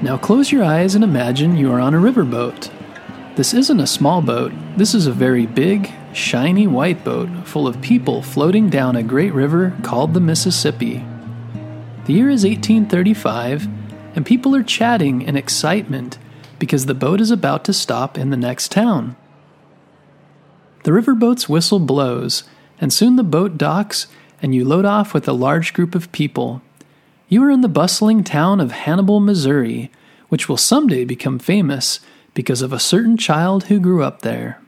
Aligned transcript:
Now 0.00 0.16
close 0.16 0.52
your 0.52 0.62
eyes 0.62 0.94
and 0.94 1.02
imagine 1.02 1.56
you 1.56 1.72
are 1.72 1.80
on 1.80 1.92
a 1.92 1.98
riverboat. 1.98 2.70
This 3.34 3.52
isn't 3.52 3.80
a 3.80 3.86
small 3.86 4.22
boat, 4.22 4.52
this 4.76 4.94
is 4.94 5.08
a 5.08 5.12
very 5.12 5.44
big, 5.44 5.92
shiny 6.12 6.68
white 6.68 7.02
boat 7.02 7.28
full 7.44 7.66
of 7.66 7.80
people 7.80 8.22
floating 8.22 8.70
down 8.70 8.94
a 8.94 9.02
great 9.02 9.32
river 9.32 9.76
called 9.82 10.14
the 10.14 10.20
Mississippi. 10.20 11.04
The 12.06 12.12
year 12.12 12.30
is 12.30 12.44
1835, 12.44 13.66
and 14.14 14.24
people 14.24 14.54
are 14.54 14.62
chatting 14.62 15.22
in 15.22 15.36
excitement 15.36 16.16
because 16.60 16.86
the 16.86 16.94
boat 16.94 17.20
is 17.20 17.32
about 17.32 17.64
to 17.64 17.72
stop 17.72 18.16
in 18.16 18.30
the 18.30 18.36
next 18.36 18.70
town. 18.70 19.16
The 20.84 20.92
riverboat's 20.92 21.48
whistle 21.48 21.80
blows, 21.80 22.44
and 22.80 22.92
soon 22.92 23.16
the 23.16 23.24
boat 23.24 23.58
docks 23.58 24.06
and 24.40 24.54
you 24.54 24.64
load 24.64 24.84
off 24.84 25.12
with 25.12 25.26
a 25.26 25.32
large 25.32 25.72
group 25.72 25.96
of 25.96 26.12
people. 26.12 26.62
You 27.30 27.44
are 27.44 27.50
in 27.50 27.60
the 27.60 27.68
bustling 27.68 28.24
town 28.24 28.58
of 28.58 28.72
Hannibal, 28.72 29.20
Missouri, 29.20 29.90
which 30.30 30.48
will 30.48 30.56
someday 30.56 31.04
become 31.04 31.38
famous 31.38 32.00
because 32.32 32.62
of 32.62 32.72
a 32.72 32.78
certain 32.78 33.18
child 33.18 33.64
who 33.64 33.78
grew 33.80 34.02
up 34.02 34.22
there. 34.22 34.62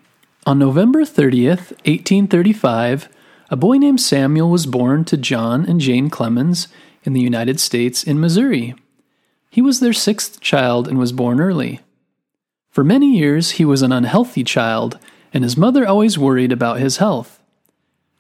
On 0.45 0.59
November 0.59 1.05
30th, 1.05 1.73
1835, 1.87 3.09
a 3.49 3.57
boy 3.57 3.79
named 3.79 4.01
Samuel 4.01 4.51
was 4.51 4.67
born 4.67 5.07
to 5.07 5.17
John 5.17 5.65
and 5.65 5.81
Jane 5.81 6.11
Clemens 6.11 6.69
in 7.03 7.15
the 7.15 7.21
United 7.23 7.59
States 7.61 8.05
in 8.05 8.21
Missouri. 8.21 8.75
He 9.51 9.63
was 9.63 9.81
their 9.81 9.95
sixth 9.95 10.41
child 10.41 10.87
and 10.87 10.99
was 10.99 11.13
born 11.13 11.41
early. 11.41 11.81
For 12.71 12.85
many 12.85 13.17
years, 13.17 13.53
he 13.53 13.65
was 13.65 13.81
an 13.81 13.91
unhealthy 13.91 14.45
child, 14.45 14.99
and 15.33 15.45
his 15.45 15.57
mother 15.57 15.87
always 15.87 16.19
worried 16.19 16.53
about 16.53 16.79
his 16.79 16.99
health. 16.99 17.41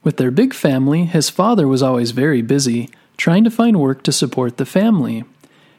With 0.02 0.16
their 0.16 0.30
big 0.30 0.54
family, 0.54 1.04
his 1.04 1.28
father 1.28 1.68
was 1.68 1.82
always 1.82 2.12
very 2.12 2.40
busy, 2.40 2.88
trying 3.20 3.44
to 3.44 3.50
find 3.50 3.78
work 3.78 4.02
to 4.02 4.10
support 4.10 4.56
the 4.56 4.64
family. 4.64 5.24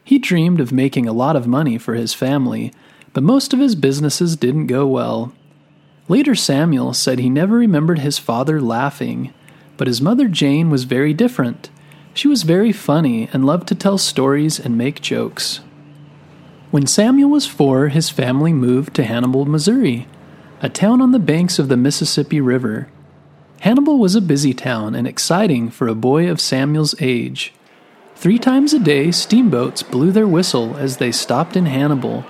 He 0.04 0.20
dreamed 0.20 0.60
of 0.60 0.70
making 0.70 1.08
a 1.08 1.12
lot 1.12 1.34
of 1.34 1.44
money 1.44 1.76
for 1.76 1.94
his 1.94 2.14
family, 2.14 2.72
but 3.12 3.24
most 3.24 3.52
of 3.52 3.58
his 3.58 3.74
businesses 3.74 4.36
didn't 4.36 4.68
go 4.68 4.86
well. 4.86 5.32
Later, 6.06 6.36
Samuel 6.36 6.94
said 6.94 7.18
he 7.18 7.28
never 7.28 7.56
remembered 7.56 7.98
his 7.98 8.16
father 8.16 8.60
laughing, 8.60 9.34
but 9.76 9.88
his 9.88 10.00
mother 10.00 10.28
Jane 10.28 10.70
was 10.70 10.84
very 10.84 11.12
different. 11.12 11.68
She 12.14 12.28
was 12.28 12.44
very 12.44 12.70
funny 12.70 13.28
and 13.32 13.44
loved 13.44 13.66
to 13.68 13.74
tell 13.74 13.98
stories 13.98 14.60
and 14.60 14.78
make 14.78 15.00
jokes. 15.00 15.62
When 16.70 16.86
Samuel 16.86 17.30
was 17.30 17.44
four, 17.44 17.88
his 17.88 18.08
family 18.08 18.52
moved 18.52 18.94
to 18.94 19.02
Hannibal, 19.02 19.46
Missouri, 19.46 20.06
a 20.60 20.68
town 20.68 21.02
on 21.02 21.10
the 21.10 21.18
banks 21.18 21.58
of 21.58 21.66
the 21.66 21.76
Mississippi 21.76 22.40
River. 22.40 22.86
Hannibal 23.62 23.96
was 23.96 24.16
a 24.16 24.20
busy 24.20 24.52
town 24.52 24.96
and 24.96 25.06
exciting 25.06 25.70
for 25.70 25.86
a 25.86 25.94
boy 25.94 26.28
of 26.28 26.40
Samuel's 26.40 26.96
age. 27.00 27.52
Three 28.16 28.36
times 28.36 28.72
a 28.72 28.80
day, 28.80 29.12
steamboats 29.12 29.84
blew 29.84 30.10
their 30.10 30.26
whistle 30.26 30.76
as 30.78 30.96
they 30.96 31.12
stopped 31.12 31.56
in 31.56 31.66
Hannibal. 31.66 32.24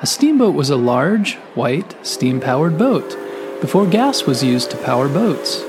A 0.00 0.06
steamboat 0.06 0.54
was 0.54 0.70
a 0.70 0.76
large, 0.76 1.34
white, 1.54 1.94
steam 2.02 2.40
powered 2.40 2.78
boat 2.78 3.14
before 3.60 3.86
gas 3.86 4.24
was 4.24 4.42
used 4.42 4.70
to 4.70 4.78
power 4.78 5.06
boats. 5.06 5.62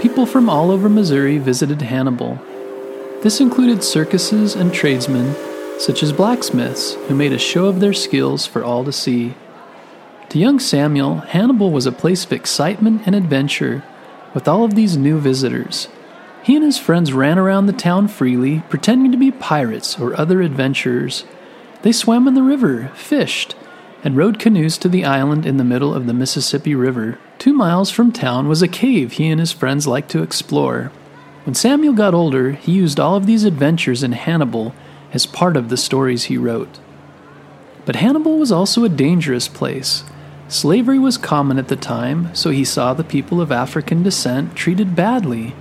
People 0.00 0.26
from 0.26 0.50
all 0.50 0.72
over 0.72 0.88
Missouri 0.88 1.38
visited 1.38 1.80
Hannibal. 1.80 2.34
This 3.22 3.40
included 3.40 3.84
circuses 3.84 4.56
and 4.56 4.74
tradesmen, 4.74 5.36
such 5.78 6.02
as 6.02 6.12
blacksmiths, 6.12 6.94
who 7.06 7.14
made 7.14 7.32
a 7.32 7.38
show 7.38 7.66
of 7.66 7.78
their 7.78 7.92
skills 7.92 8.44
for 8.44 8.64
all 8.64 8.82
to 8.82 8.92
see. 8.92 9.36
To 10.30 10.38
young 10.40 10.58
Samuel, 10.58 11.18
Hannibal 11.18 11.70
was 11.70 11.86
a 11.86 11.92
place 11.92 12.24
of 12.24 12.32
excitement 12.32 13.02
and 13.06 13.14
adventure, 13.14 13.84
with 14.34 14.48
all 14.48 14.64
of 14.64 14.74
these 14.74 14.96
new 14.96 15.18
visitors. 15.18 15.88
He 16.42 16.56
and 16.56 16.64
his 16.64 16.78
friends 16.78 17.12
ran 17.12 17.38
around 17.38 17.66
the 17.66 17.72
town 17.72 18.08
freely, 18.08 18.62
pretending 18.68 19.12
to 19.12 19.18
be 19.18 19.30
pirates 19.30 19.98
or 19.98 20.18
other 20.18 20.42
adventurers. 20.42 21.24
They 21.82 21.92
swam 21.92 22.26
in 22.26 22.34
the 22.34 22.42
river, 22.42 22.90
fished, 22.94 23.54
and 24.04 24.16
rowed 24.16 24.38
canoes 24.38 24.76
to 24.78 24.88
the 24.88 25.04
island 25.04 25.46
in 25.46 25.56
the 25.56 25.64
middle 25.64 25.94
of 25.94 26.06
the 26.06 26.14
Mississippi 26.14 26.74
River. 26.74 27.18
Two 27.38 27.52
miles 27.52 27.90
from 27.90 28.10
town 28.10 28.48
was 28.48 28.62
a 28.62 28.68
cave 28.68 29.12
he 29.12 29.28
and 29.28 29.38
his 29.38 29.52
friends 29.52 29.86
liked 29.86 30.10
to 30.10 30.22
explore. 30.22 30.90
When 31.44 31.54
Samuel 31.54 31.94
got 31.94 32.14
older, 32.14 32.52
he 32.52 32.72
used 32.72 32.98
all 32.98 33.16
of 33.16 33.26
these 33.26 33.44
adventures 33.44 34.02
in 34.02 34.12
Hannibal 34.12 34.74
as 35.12 35.26
part 35.26 35.56
of 35.56 35.68
the 35.68 35.76
stories 35.76 36.24
he 36.24 36.36
wrote. 36.36 36.78
But 37.84 37.96
Hannibal 37.96 38.38
was 38.38 38.52
also 38.52 38.84
a 38.84 38.88
dangerous 38.88 39.48
place. 39.48 40.04
Slavery 40.52 40.98
was 40.98 41.16
common 41.16 41.58
at 41.58 41.68
the 41.68 41.76
time, 41.76 42.28
so 42.34 42.50
he 42.50 42.62
saw 42.62 42.92
the 42.92 43.02
people 43.02 43.40
of 43.40 43.50
African 43.50 44.02
descent 44.02 44.54
treated 44.54 44.94
badly. 44.94 45.54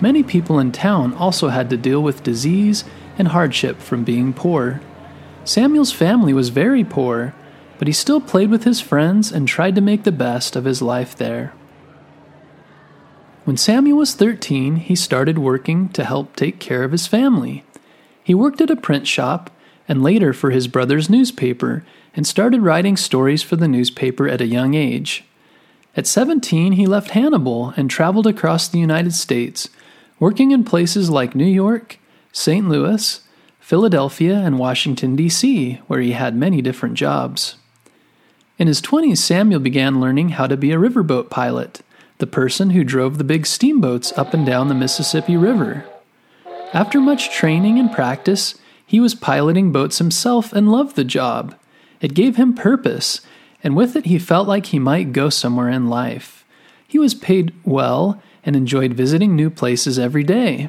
Many 0.00 0.22
people 0.22 0.58
in 0.58 0.72
town 0.72 1.12
also 1.12 1.48
had 1.48 1.68
to 1.68 1.76
deal 1.76 2.02
with 2.02 2.22
disease 2.22 2.84
and 3.18 3.28
hardship 3.28 3.78
from 3.82 4.04
being 4.04 4.32
poor. 4.32 4.80
Samuel's 5.44 5.92
family 5.92 6.32
was 6.32 6.48
very 6.48 6.82
poor, 6.82 7.34
but 7.78 7.88
he 7.88 7.92
still 7.92 8.22
played 8.22 8.48
with 8.48 8.64
his 8.64 8.80
friends 8.80 9.30
and 9.30 9.46
tried 9.46 9.74
to 9.74 9.82
make 9.82 10.04
the 10.04 10.10
best 10.10 10.56
of 10.56 10.64
his 10.64 10.80
life 10.80 11.14
there. 11.14 11.52
When 13.44 13.58
Samuel 13.58 13.98
was 13.98 14.14
13, 14.14 14.76
he 14.76 14.96
started 14.96 15.36
working 15.36 15.90
to 15.90 16.04
help 16.04 16.36
take 16.36 16.58
care 16.58 16.84
of 16.84 16.92
his 16.92 17.06
family. 17.06 17.64
He 18.24 18.34
worked 18.34 18.62
at 18.62 18.70
a 18.70 18.76
print 18.76 19.06
shop 19.06 19.50
and 19.86 20.02
later 20.02 20.32
for 20.32 20.52
his 20.52 20.68
brother's 20.68 21.10
newspaper 21.10 21.84
and 22.14 22.26
started 22.26 22.62
writing 22.62 22.96
stories 22.96 23.42
for 23.42 23.56
the 23.56 23.68
newspaper 23.68 24.28
at 24.28 24.40
a 24.40 24.46
young 24.46 24.74
age. 24.74 25.24
At 25.96 26.06
17, 26.06 26.72
he 26.72 26.86
left 26.86 27.10
Hannibal 27.10 27.74
and 27.76 27.90
traveled 27.90 28.26
across 28.26 28.68
the 28.68 28.78
United 28.78 29.12
States, 29.14 29.68
working 30.18 30.50
in 30.50 30.64
places 30.64 31.10
like 31.10 31.34
New 31.34 31.44
York, 31.44 31.98
St. 32.32 32.68
Louis, 32.68 33.20
Philadelphia, 33.60 34.36
and 34.36 34.58
Washington, 34.58 35.16
D.C., 35.16 35.80
where 35.86 36.00
he 36.00 36.12
had 36.12 36.34
many 36.34 36.62
different 36.62 36.94
jobs. 36.94 37.56
In 38.58 38.66
his 38.68 38.80
20s, 38.80 39.18
Samuel 39.18 39.60
began 39.60 40.00
learning 40.00 40.30
how 40.30 40.46
to 40.46 40.56
be 40.56 40.72
a 40.72 40.78
riverboat 40.78 41.30
pilot 41.30 41.82
the 42.18 42.26
person 42.28 42.70
who 42.70 42.84
drove 42.84 43.18
the 43.18 43.24
big 43.24 43.44
steamboats 43.44 44.16
up 44.16 44.32
and 44.32 44.46
down 44.46 44.68
the 44.68 44.74
Mississippi 44.76 45.36
River. 45.36 45.84
After 46.72 47.00
much 47.00 47.32
training 47.32 47.80
and 47.80 47.90
practice, 47.90 48.54
he 48.86 49.00
was 49.00 49.16
piloting 49.16 49.72
boats 49.72 49.98
himself 49.98 50.52
and 50.52 50.70
loved 50.70 50.94
the 50.94 51.02
job. 51.02 51.56
It 52.02 52.14
gave 52.14 52.36
him 52.36 52.52
purpose, 52.52 53.20
and 53.64 53.74
with 53.74 53.96
it, 53.96 54.06
he 54.06 54.18
felt 54.18 54.48
like 54.48 54.66
he 54.66 54.78
might 54.78 55.12
go 55.12 55.30
somewhere 55.30 55.70
in 55.70 55.88
life. 55.88 56.44
He 56.86 56.98
was 56.98 57.14
paid 57.14 57.54
well 57.64 58.20
and 58.44 58.54
enjoyed 58.54 58.92
visiting 58.92 59.34
new 59.34 59.48
places 59.48 59.98
every 59.98 60.24
day. 60.24 60.68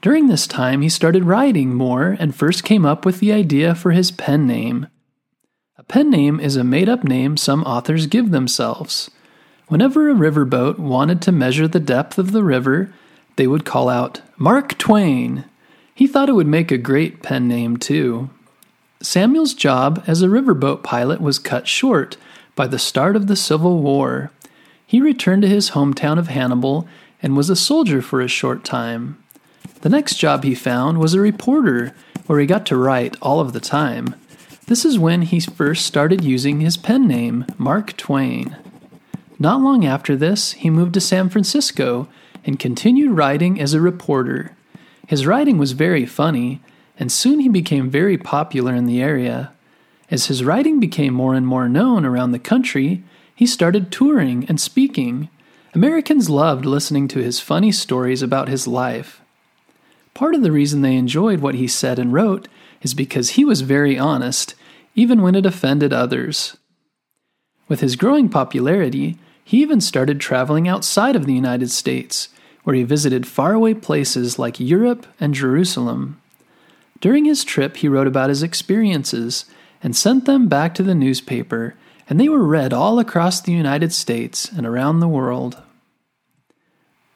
During 0.00 0.26
this 0.26 0.48
time, 0.48 0.80
he 0.80 0.88
started 0.88 1.24
writing 1.24 1.74
more 1.74 2.16
and 2.18 2.34
first 2.34 2.64
came 2.64 2.84
up 2.84 3.04
with 3.04 3.20
the 3.20 3.30
idea 3.32 3.74
for 3.74 3.92
his 3.92 4.10
pen 4.10 4.46
name. 4.46 4.88
A 5.76 5.84
pen 5.84 6.10
name 6.10 6.40
is 6.40 6.56
a 6.56 6.64
made 6.64 6.88
up 6.88 7.04
name 7.04 7.36
some 7.36 7.62
authors 7.64 8.06
give 8.06 8.30
themselves. 8.30 9.10
Whenever 9.68 10.10
a 10.10 10.14
riverboat 10.14 10.78
wanted 10.78 11.22
to 11.22 11.30
measure 11.30 11.68
the 11.68 11.78
depth 11.78 12.18
of 12.18 12.32
the 12.32 12.42
river, 12.42 12.92
they 13.36 13.46
would 13.46 13.64
call 13.64 13.88
out, 13.88 14.22
Mark 14.36 14.76
Twain. 14.78 15.44
He 15.94 16.06
thought 16.06 16.28
it 16.28 16.34
would 16.34 16.46
make 16.46 16.72
a 16.72 16.78
great 16.78 17.22
pen 17.22 17.46
name, 17.46 17.76
too. 17.76 18.30
Samuel's 19.02 19.54
job 19.54 20.02
as 20.06 20.22
a 20.22 20.28
riverboat 20.28 20.82
pilot 20.82 21.20
was 21.20 21.38
cut 21.38 21.66
short 21.66 22.16
by 22.54 22.66
the 22.66 22.78
start 22.78 23.16
of 23.16 23.26
the 23.26 23.36
Civil 23.36 23.82
War. 23.82 24.30
He 24.86 25.00
returned 25.00 25.42
to 25.42 25.48
his 25.48 25.70
hometown 25.70 26.18
of 26.18 26.28
Hannibal 26.28 26.86
and 27.22 27.36
was 27.36 27.50
a 27.50 27.56
soldier 27.56 28.00
for 28.00 28.20
a 28.20 28.28
short 28.28 28.64
time. 28.64 29.22
The 29.80 29.88
next 29.88 30.16
job 30.16 30.44
he 30.44 30.54
found 30.54 30.98
was 30.98 31.14
a 31.14 31.20
reporter, 31.20 31.94
where 32.26 32.38
he 32.38 32.46
got 32.46 32.64
to 32.66 32.76
write 32.76 33.16
all 33.20 33.40
of 33.40 33.52
the 33.52 33.60
time. 33.60 34.14
This 34.66 34.84
is 34.84 34.98
when 34.98 35.22
he 35.22 35.40
first 35.40 35.84
started 35.84 36.22
using 36.22 36.60
his 36.60 36.76
pen 36.76 37.08
name, 37.08 37.44
Mark 37.58 37.96
Twain. 37.96 38.56
Not 39.38 39.60
long 39.60 39.84
after 39.84 40.14
this, 40.14 40.52
he 40.52 40.70
moved 40.70 40.94
to 40.94 41.00
San 41.00 41.28
Francisco 41.28 42.06
and 42.44 42.60
continued 42.60 43.16
writing 43.16 43.60
as 43.60 43.74
a 43.74 43.80
reporter. 43.80 44.54
His 45.08 45.26
writing 45.26 45.58
was 45.58 45.72
very 45.72 46.06
funny, 46.06 46.60
and 46.98 47.10
soon 47.10 47.40
he 47.40 47.48
became 47.48 47.90
very 47.90 48.18
popular 48.18 48.74
in 48.74 48.86
the 48.86 49.02
area. 49.02 49.52
As 50.10 50.26
his 50.26 50.44
writing 50.44 50.78
became 50.78 51.14
more 51.14 51.34
and 51.34 51.46
more 51.46 51.68
known 51.68 52.04
around 52.04 52.32
the 52.32 52.38
country, 52.38 53.02
he 53.34 53.46
started 53.46 53.90
touring 53.90 54.44
and 54.48 54.60
speaking. 54.60 55.28
Americans 55.74 56.28
loved 56.28 56.64
listening 56.64 57.08
to 57.08 57.18
his 57.18 57.40
funny 57.40 57.72
stories 57.72 58.22
about 58.22 58.48
his 58.48 58.66
life. 58.66 59.20
Part 60.14 60.34
of 60.34 60.42
the 60.42 60.52
reason 60.52 60.82
they 60.82 60.96
enjoyed 60.96 61.40
what 61.40 61.54
he 61.54 61.66
said 61.66 61.98
and 61.98 62.12
wrote 62.12 62.46
is 62.82 62.94
because 62.94 63.30
he 63.30 63.44
was 63.44 63.62
very 63.62 63.98
honest, 63.98 64.54
even 64.94 65.22
when 65.22 65.34
it 65.34 65.46
offended 65.46 65.92
others. 65.92 66.56
With 67.68 67.80
his 67.80 67.96
growing 67.96 68.28
popularity, 68.28 69.18
he 69.44 69.62
even 69.62 69.80
started 69.80 70.20
traveling 70.20 70.68
outside 70.68 71.16
of 71.16 71.26
the 71.26 71.34
United 71.34 71.70
States, 71.70 72.28
where 72.64 72.76
he 72.76 72.84
visited 72.84 73.26
faraway 73.26 73.74
places 73.74 74.38
like 74.38 74.60
Europe 74.60 75.06
and 75.18 75.34
Jerusalem. 75.34 76.21
During 77.02 77.24
his 77.24 77.42
trip, 77.42 77.78
he 77.78 77.88
wrote 77.88 78.06
about 78.06 78.30
his 78.30 78.44
experiences 78.44 79.44
and 79.82 79.94
sent 79.94 80.24
them 80.24 80.46
back 80.46 80.72
to 80.76 80.84
the 80.84 80.94
newspaper, 80.94 81.74
and 82.08 82.18
they 82.18 82.28
were 82.28 82.44
read 82.44 82.72
all 82.72 83.00
across 83.00 83.40
the 83.40 83.50
United 83.52 83.92
States 83.92 84.48
and 84.50 84.64
around 84.64 85.00
the 85.00 85.08
world. 85.08 85.60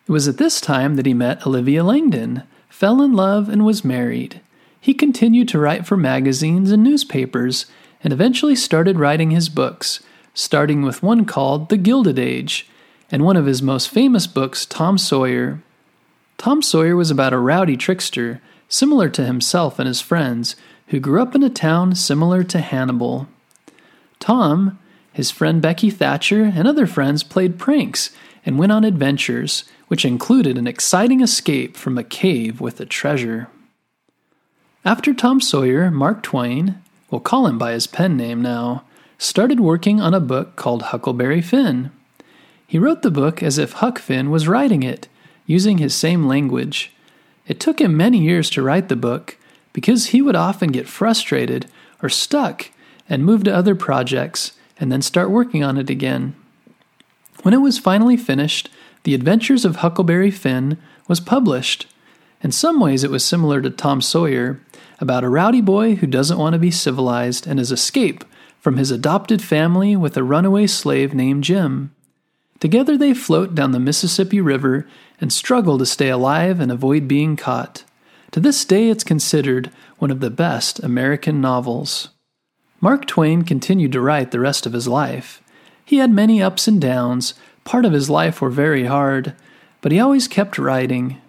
It 0.08 0.10
was 0.10 0.26
at 0.26 0.38
this 0.38 0.60
time 0.60 0.96
that 0.96 1.06
he 1.06 1.14
met 1.14 1.46
Olivia 1.46 1.84
Langdon, 1.84 2.42
fell 2.68 3.00
in 3.00 3.12
love, 3.12 3.48
and 3.48 3.64
was 3.64 3.84
married. 3.84 4.40
He 4.80 4.92
continued 4.92 5.48
to 5.50 5.58
write 5.58 5.86
for 5.86 5.96
magazines 5.96 6.72
and 6.72 6.82
newspapers 6.82 7.66
and 8.02 8.12
eventually 8.12 8.56
started 8.56 8.98
writing 8.98 9.30
his 9.30 9.48
books, 9.48 10.00
starting 10.34 10.82
with 10.82 11.02
one 11.02 11.24
called 11.24 11.68
The 11.68 11.76
Gilded 11.76 12.18
Age 12.18 12.68
and 13.08 13.24
one 13.24 13.36
of 13.36 13.46
his 13.46 13.62
most 13.62 13.88
famous 13.88 14.26
books, 14.26 14.66
Tom 14.66 14.98
Sawyer. 14.98 15.62
Tom 16.38 16.60
Sawyer 16.60 16.96
was 16.96 17.12
about 17.12 17.32
a 17.32 17.38
rowdy 17.38 17.76
trickster, 17.76 18.40
similar 18.68 19.08
to 19.10 19.24
himself 19.24 19.78
and 19.78 19.86
his 19.86 20.00
friends, 20.00 20.56
who 20.88 21.00
grew 21.00 21.22
up 21.22 21.34
in 21.34 21.42
a 21.42 21.50
town 21.50 21.94
similar 21.94 22.44
to 22.44 22.60
Hannibal. 22.60 23.28
Tom, 24.18 24.78
his 25.12 25.30
friend 25.30 25.62
Becky 25.62 25.90
Thatcher, 25.90 26.52
and 26.54 26.68
other 26.68 26.86
friends 26.86 27.22
played 27.22 27.58
pranks 27.58 28.10
and 28.44 28.58
went 28.58 28.72
on 28.72 28.84
adventures, 28.84 29.64
which 29.88 30.04
included 30.04 30.56
an 30.56 30.66
exciting 30.66 31.20
escape 31.20 31.76
from 31.76 31.98
a 31.98 32.04
cave 32.04 32.60
with 32.60 32.80
a 32.80 32.86
treasure. 32.86 33.48
After 34.84 35.12
Tom 35.12 35.40
Sawyer, 35.40 35.90
Mark 35.90 36.22
Twain, 36.22 36.80
we'll 37.10 37.20
call 37.20 37.46
him 37.46 37.58
by 37.58 37.72
his 37.72 37.86
pen 37.86 38.16
name 38.16 38.40
now, 38.40 38.84
started 39.18 39.58
working 39.58 40.00
on 40.00 40.14
a 40.14 40.20
book 40.20 40.54
called 40.56 40.82
Huckleberry 40.82 41.40
Finn. 41.40 41.90
He 42.66 42.78
wrote 42.78 43.02
the 43.02 43.10
book 43.10 43.42
as 43.42 43.58
if 43.58 43.74
Huck 43.74 43.98
Finn 43.98 44.30
was 44.30 44.48
writing 44.48 44.82
it, 44.82 45.08
using 45.46 45.78
his 45.78 45.94
same 45.94 46.26
language. 46.26 46.92
It 47.48 47.60
took 47.60 47.80
him 47.80 47.96
many 47.96 48.18
years 48.18 48.50
to 48.50 48.62
write 48.62 48.88
the 48.88 48.96
book 48.96 49.36
because 49.72 50.06
he 50.06 50.22
would 50.22 50.36
often 50.36 50.72
get 50.72 50.88
frustrated 50.88 51.66
or 52.02 52.08
stuck 52.08 52.70
and 53.08 53.24
move 53.24 53.44
to 53.44 53.54
other 53.54 53.74
projects 53.74 54.52
and 54.78 54.90
then 54.90 55.02
start 55.02 55.30
working 55.30 55.62
on 55.62 55.76
it 55.76 55.90
again. 55.90 56.34
When 57.42 57.54
it 57.54 57.60
was 57.60 57.78
finally 57.78 58.16
finished, 58.16 58.68
The 59.04 59.14
Adventures 59.14 59.64
of 59.64 59.76
Huckleberry 59.76 60.30
Finn 60.30 60.78
was 61.06 61.20
published. 61.20 61.86
In 62.42 62.52
some 62.52 62.80
ways, 62.80 63.04
it 63.04 63.10
was 63.10 63.24
similar 63.24 63.62
to 63.62 63.70
Tom 63.70 64.00
Sawyer, 64.00 64.60
about 64.98 65.24
a 65.24 65.28
rowdy 65.28 65.60
boy 65.60 65.96
who 65.96 66.06
doesn't 66.06 66.38
want 66.38 66.54
to 66.54 66.58
be 66.58 66.70
civilized 66.70 67.46
and 67.46 67.58
his 67.58 67.70
escape 67.70 68.24
from 68.60 68.78
his 68.78 68.90
adopted 68.90 69.42
family 69.42 69.94
with 69.94 70.16
a 70.16 70.24
runaway 70.24 70.66
slave 70.66 71.14
named 71.14 71.44
Jim. 71.44 71.94
Together 72.60 72.96
they 72.96 73.12
float 73.12 73.54
down 73.54 73.72
the 73.72 73.80
Mississippi 73.80 74.40
River 74.40 74.86
and 75.20 75.32
struggle 75.32 75.78
to 75.78 75.86
stay 75.86 76.08
alive 76.08 76.60
and 76.60 76.72
avoid 76.72 77.06
being 77.06 77.36
caught. 77.36 77.84
To 78.32 78.40
this 78.40 78.64
day, 78.64 78.88
it's 78.88 79.04
considered 79.04 79.70
one 79.98 80.10
of 80.10 80.20
the 80.20 80.30
best 80.30 80.78
American 80.80 81.40
novels. 81.40 82.10
Mark 82.80 83.06
Twain 83.06 83.42
continued 83.42 83.92
to 83.92 84.00
write 84.00 84.30
the 84.30 84.40
rest 84.40 84.66
of 84.66 84.72
his 84.72 84.86
life. 84.86 85.42
He 85.84 85.98
had 85.98 86.10
many 86.10 86.42
ups 86.42 86.68
and 86.68 86.80
downs, 86.80 87.34
part 87.64 87.84
of 87.84 87.92
his 87.92 88.10
life 88.10 88.40
were 88.40 88.50
very 88.50 88.84
hard, 88.84 89.34
but 89.80 89.92
he 89.92 90.00
always 90.00 90.28
kept 90.28 90.58
writing. 90.58 91.20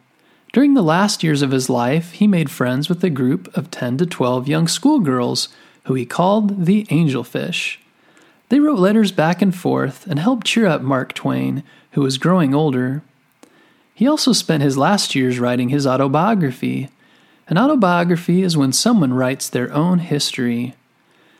During 0.51 0.73
the 0.73 0.81
last 0.81 1.23
years 1.23 1.41
of 1.41 1.51
his 1.51 1.69
life, 1.69 2.13
he 2.13 2.27
made 2.27 2.49
friends 2.49 2.89
with 2.89 3.03
a 3.03 3.09
group 3.09 3.55
of 3.55 3.69
10 3.69 3.97
to 3.97 4.05
12 4.05 4.47
young 4.47 4.67
schoolgirls 4.67 5.49
who 5.83 5.93
he 5.93 6.05
called 6.05 6.65
the 6.65 6.85
Angelfish. 6.85 7.77
They 8.49 8.59
wrote 8.59 8.79
letters 8.79 9.11
back 9.11 9.41
and 9.41 9.53
forth 9.53 10.07
and 10.07 10.19
helped 10.19 10.47
cheer 10.47 10.67
up 10.67 10.81
Mark 10.81 11.13
Twain, 11.13 11.63
who 11.91 12.01
was 12.01 12.17
growing 12.17 12.55
older. 12.55 13.01
He 13.93 14.07
also 14.07 14.31
spent 14.31 14.63
his 14.63 14.77
last 14.77 15.15
years 15.15 15.39
writing 15.39 15.69
his 15.69 15.85
autobiography. 15.85 16.89
An 17.47 17.57
autobiography 17.57 18.43
is 18.43 18.55
when 18.55 18.71
someone 18.71 19.13
writes 19.13 19.49
their 19.49 19.73
own 19.73 19.99
history. 19.99 20.75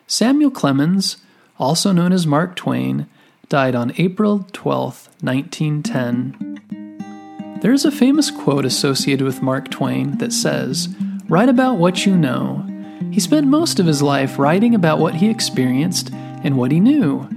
Samuel 0.05 0.51
Clemens, 0.51 1.17
also 1.59 1.91
known 1.91 2.11
as 2.11 2.27
Mark 2.27 2.55
Twain, 2.55 3.07
died 3.49 3.75
on 3.75 3.93
April 3.97 4.45
12, 4.51 5.09
1910. 5.21 7.59
There 7.61 7.73
is 7.73 7.85
a 7.85 7.91
famous 7.91 8.29
quote 8.29 8.65
associated 8.65 9.25
with 9.25 9.41
Mark 9.41 9.71
Twain 9.71 10.17
that 10.17 10.33
says, 10.33 10.89
Write 11.29 11.49
about 11.49 11.77
what 11.77 12.05
you 12.05 12.15
know. 12.15 12.65
He 13.11 13.19
spent 13.19 13.47
most 13.47 13.79
of 13.79 13.85
his 13.85 14.01
life 14.01 14.37
writing 14.37 14.75
about 14.75 14.99
what 14.99 15.15
he 15.15 15.29
experienced 15.29 16.11
and 16.47 16.57
what 16.57 16.71
he 16.71 16.79
knew. 16.79 17.27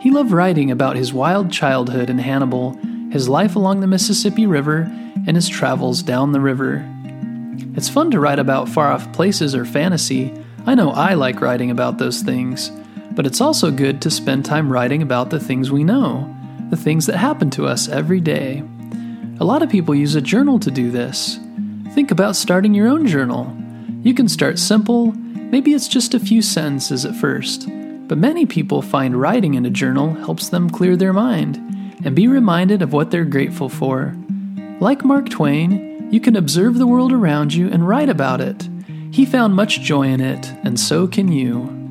He 0.00 0.10
loved 0.10 0.30
writing 0.30 0.70
about 0.70 0.94
his 0.94 1.14
wild 1.14 1.50
childhood 1.50 2.10
in 2.10 2.18
Hannibal, 2.18 2.78
his 3.10 3.30
life 3.30 3.56
along 3.56 3.80
the 3.80 3.86
Mississippi 3.86 4.46
River, 4.46 4.82
and 5.26 5.36
his 5.36 5.48
travels 5.48 6.02
down 6.02 6.32
the 6.32 6.40
river. 6.40 6.86
It's 7.74 7.88
fun 7.88 8.10
to 8.10 8.20
write 8.20 8.38
about 8.38 8.68
far 8.68 8.92
off 8.92 9.10
places 9.14 9.54
or 9.54 9.64
fantasy. 9.64 10.34
I 10.66 10.74
know 10.74 10.90
I 10.90 11.14
like 11.14 11.40
writing 11.40 11.70
about 11.70 11.96
those 11.96 12.20
things, 12.20 12.70
but 13.12 13.26
it's 13.26 13.40
also 13.40 13.70
good 13.70 14.02
to 14.02 14.10
spend 14.10 14.44
time 14.44 14.70
writing 14.70 15.00
about 15.00 15.30
the 15.30 15.40
things 15.40 15.70
we 15.70 15.82
know, 15.82 16.34
the 16.68 16.76
things 16.76 17.06
that 17.06 17.16
happen 17.16 17.48
to 17.50 17.66
us 17.66 17.88
every 17.88 18.20
day. 18.20 18.62
A 19.40 19.44
lot 19.46 19.62
of 19.62 19.70
people 19.70 19.94
use 19.94 20.14
a 20.14 20.20
journal 20.20 20.58
to 20.58 20.70
do 20.70 20.90
this. 20.90 21.38
Think 21.94 22.10
about 22.10 22.36
starting 22.36 22.74
your 22.74 22.88
own 22.88 23.06
journal. 23.06 23.50
You 24.02 24.12
can 24.12 24.28
start 24.28 24.58
simple, 24.58 25.14
maybe 25.52 25.74
it's 25.74 25.86
just 25.86 26.14
a 26.14 26.18
few 26.18 26.42
sentences 26.42 27.04
at 27.04 27.14
first, 27.14 27.68
but 28.08 28.18
many 28.18 28.44
people 28.46 28.82
find 28.82 29.20
writing 29.20 29.54
in 29.54 29.64
a 29.64 29.70
journal 29.70 30.14
helps 30.14 30.48
them 30.48 30.68
clear 30.68 30.96
their 30.96 31.12
mind 31.12 31.56
and 32.04 32.16
be 32.16 32.26
reminded 32.26 32.82
of 32.82 32.92
what 32.92 33.12
they're 33.12 33.24
grateful 33.24 33.68
for. 33.68 34.16
Like 34.80 35.04
Mark 35.04 35.28
Twain, 35.28 36.10
you 36.10 36.20
can 36.20 36.34
observe 36.34 36.78
the 36.78 36.86
world 36.86 37.12
around 37.12 37.54
you 37.54 37.68
and 37.68 37.86
write 37.86 38.08
about 38.08 38.40
it. 38.40 38.68
He 39.12 39.24
found 39.24 39.54
much 39.54 39.80
joy 39.82 40.08
in 40.08 40.20
it, 40.20 40.52
and 40.64 40.80
so 40.80 41.06
can 41.06 41.30
you. 41.30 41.81